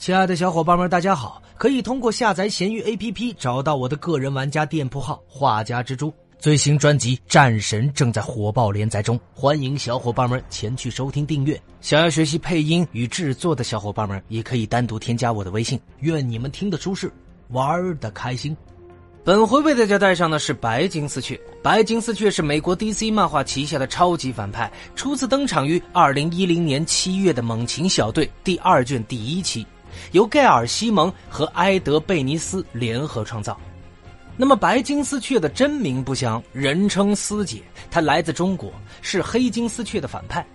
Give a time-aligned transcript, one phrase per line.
[0.00, 1.42] 亲爱的小伙伴们，大家好！
[1.58, 6.10] 可以通过下载闲鱼 APP 找到我的个人玩家店铺号“画家蜘蛛”。
[6.40, 11.60] 最新专辑《战神》正在火爆连载中，欢迎小伙伴们前去收听订阅。
[11.82, 15.78] 想要学习配音与制作的小伙伴们，也可以单独添加我的微信。
[15.98, 17.12] 愿你们听得舒适，
[17.48, 18.56] 玩的开心。
[19.22, 21.38] 本回为大家带上的是白金丝雀。
[21.62, 29.66] 白金丝雀是美国 DC 漫画旗下的超级反派，初次登场于2010年7月的《猛禽小队》第二卷第一期。
[30.12, 33.58] 由盖尔·西蒙和埃德·贝尼斯联合创造。
[34.36, 38.72] 那么，白金丝雀的真名不详，人称丝姐，她来自中国，
[39.02, 40.46] 是黑金丝雀的反派。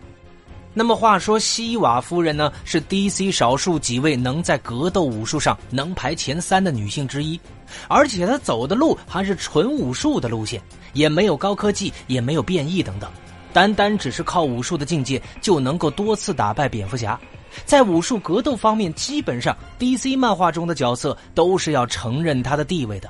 [0.74, 7.40] 那么，话说西瓦夫人呢，是 DC 少数几位能在格斗武术上能排前三的女性之一，
[7.88, 10.60] 而且她走的路还是纯武术的路线，
[10.94, 13.10] 也没有高科技，也没有变异等等，
[13.54, 17.20] 单单只是靠武术的境界就能够多次打败蝙蝠侠。
[17.64, 23.10] 在武术格斗方面，基本上 DC 漫画中的角色都是要承认她的地位的。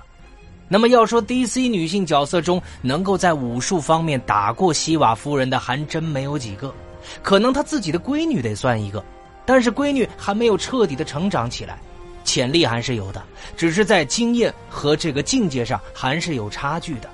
[0.68, 6.73] 那么要说 DC 女性角色中能够在武术方面打过西瓦夫人的，还真没有几个。
[7.22, 9.04] 可能她自己的闺女得算一个，
[9.46, 11.78] 但是闺女还没有彻底的成长起来，
[12.23, 13.22] 潜力还是有的，
[13.56, 17.10] 只是在经验和这个境界上还是有差距的。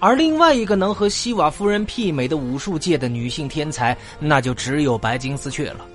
[0.00, 5.86] 而另外一个能和西瓦夫人媲美的武术界的女性天才，那就只有白金丝雀了。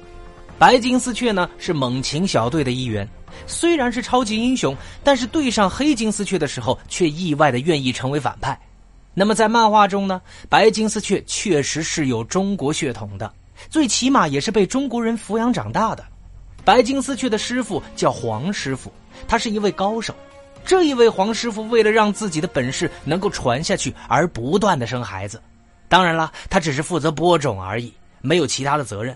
[0.59, 3.07] 白金丝雀呢是猛禽小队的一员，
[3.45, 8.59] 虽然是超级英雄，但是对上黑金丝雀的时候，却意外的愿意成为反派。
[9.13, 10.19] 那么在漫画中呢，
[10.49, 13.31] 白金丝雀确实是有中国血统的，
[13.69, 16.03] 最起码也是被中国人抚养长大的。
[16.65, 18.91] 白金丝雀的师傅叫黄师傅，
[19.27, 20.13] 他是一位高手。
[20.65, 25.39] 这一位黄师傅为了让自己的本事能够传下去，而不断的生孩子。
[25.87, 29.15] 当然了，他只是负责播种而已，没有其他的责任。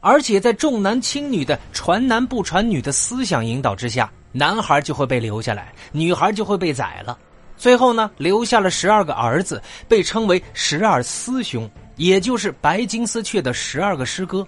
[0.00, 7.16] 而且在重男轻女的传男不传女的思想引导之下，男孩就会被留下来，女孩就会被宰了。
[7.56, 14.46] 最后呢，留下了十二个儿子，被称为十二师兄，也就是白金丝雀的十二个师哥。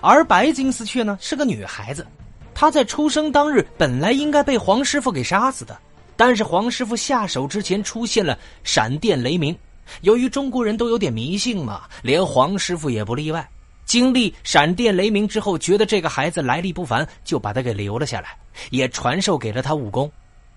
[0.00, 2.06] 而白金丝雀呢是个女孩子，
[2.54, 5.78] 她在出生当日本来应该被黄师傅给杀死的，
[6.16, 9.54] 但是黄师傅下手之前出现了闪电雷鸣。
[10.00, 13.46] 由于中国人都有点迷信嘛，连黄师傅也不例外。
[13.88, 18.36] 经历闪电雷鸣之后，觉得这个孩子来历不凡，就把他给留了下来，
[18.68, 20.12] 也传授给了他武功。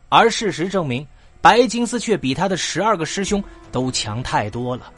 [0.09, 1.08] 而事实证明，
[1.40, 4.92] 白金丝却比他的十二个师兄都强太多了。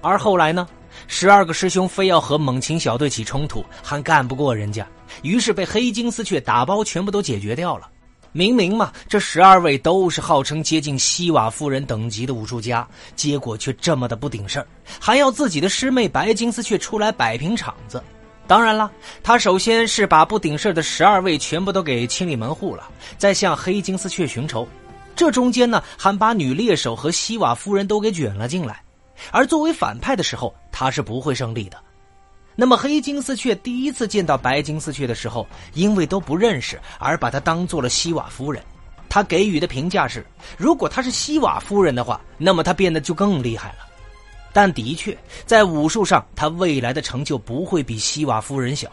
[0.00, 0.66] 而后来呢，
[1.08, 4.88] 十二个师兄非要和猛禽小队起冲突，还干不过人家，
[5.20, 7.90] 于是被黑金丝雀打包全部都解决掉了。
[8.32, 14.66] 明明嘛，这十二位都是号称接近西瓦夫人等级的武术家，结果却这么的不顶事儿，
[15.00, 18.02] 还要自己的师妹白金丝雀出来摆平场子。
[18.46, 18.90] 当然了，
[19.22, 22.88] 他首先是把不顶事的十二位全部都给清理门户了，
[23.18, 24.66] 再向黑金丝雀寻仇。
[25.14, 28.82] 这中间呢，还把女猎手和西瓦夫人都给卷了进来。
[29.30, 31.76] 而作为反派的时候，他是不会胜利的。
[32.54, 38.62] 那么黑金丝雀第一次见到白金丝雀的时候，因为都不认识，而把她当做了西瓦夫人。
[39.08, 40.24] 他给予的评价是：
[40.56, 43.87] 如果她是西瓦夫人的话，那么她变得就更厉害了。
[44.58, 48.90] 但的确，在武术上，他未来的成就不会比西瓦夫人小。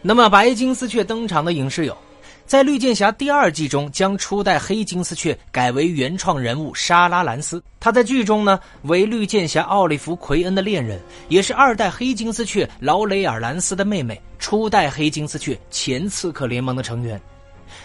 [0.00, 1.98] 那么白金丝雀登场的影视有。
[2.46, 7.60] 在《绿箭侠》第二季中，将初代黑金丝雀改为原创人物莎拉·兰斯。
[7.80, 17.20] 他在剧中呢，为绿箭侠奥利弗·奎恩的恋人，也是二代黑金丝雀劳雷尔·兰斯的妹妹，初代黑金丝雀前刺客联盟的成员。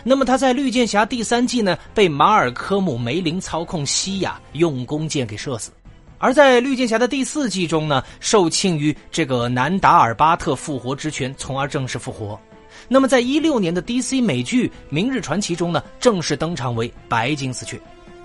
[0.04, 5.72] 那么他在《绿箭侠》第三季呢，被马尔科姆·梅林操控西亚用弓箭给射死；
[6.22, 12.40] 而在《绿箭侠》的第四季中呢，受庆于这个南达尔巴特复活之权，从而正式复活。
[12.88, 17.82] 那么，在一六年的 DC 美剧《明日传奇》中呢，正式登场为白金丝雀，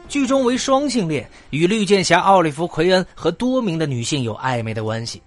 [0.08, 5.22] 剧中为双性恋，与绿箭侠奥利弗·奎恩和多名的女性有暧昧的关系。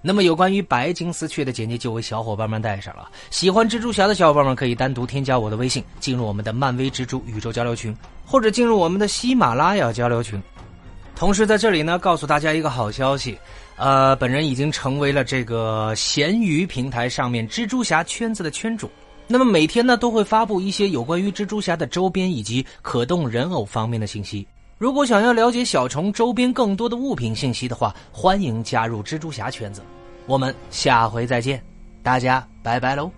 [0.00, 3.10] 那么，有关于白金丝雀的简介就为小伙伴们带上了。
[3.30, 7.94] 喜欢蜘蛛侠的小伙伴们可以单独添加我的微信，进入我们的漫威蜘蛛宇宙交流群，
[8.24, 10.42] 或者进入我们的喜马拉雅交流群。
[11.18, 13.36] 同时，在这里呢，告诉大家一个好消息。
[13.74, 18.88] 呃，本人已经成为了这个闲鱼平台上面蜘蛛侠圈子的圈主。
[19.26, 24.46] 那么每天呢都会发布一些有关于蜘蛛侠的周边以及可动人偶方面的信息。
[24.78, 29.82] 如果想要了解小虫周边更多的物品信息的话，欢迎加入蜘蛛侠圈子。
[30.26, 31.60] 我们下回再见，
[32.00, 33.10] 大家拜拜喽。